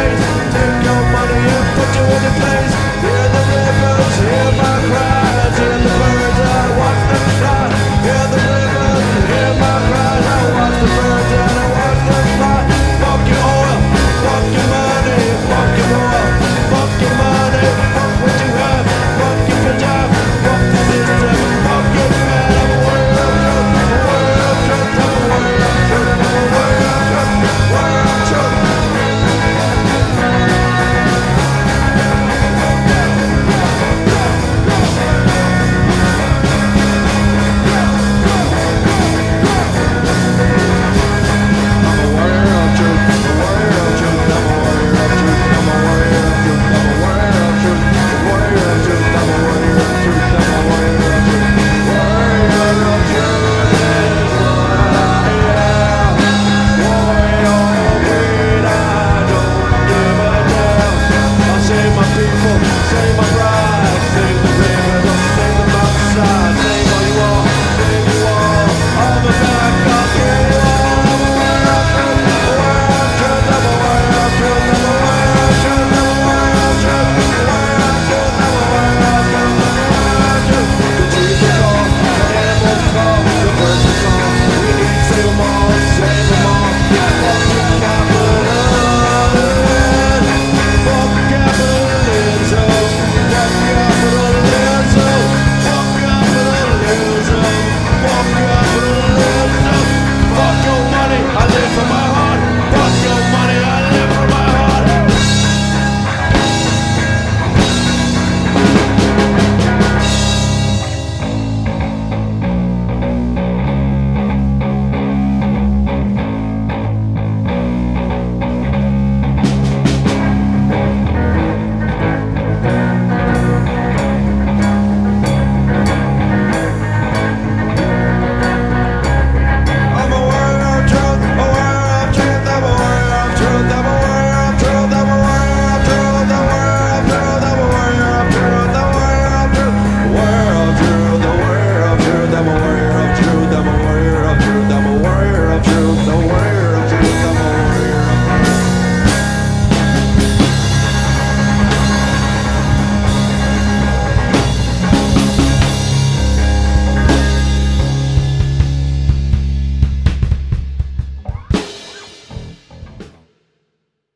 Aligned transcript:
place. 0.00 0.24
Take 0.54 0.84
your 0.86 1.02
money 1.14 1.40
and 1.56 1.68
put 1.76 1.90
you 1.96 2.04
in 2.16 2.22
your 2.26 2.36
place. 2.40 2.74
Here 3.04 3.28
the 3.34 3.42
neighbors, 3.52 4.16
here. 4.20 4.59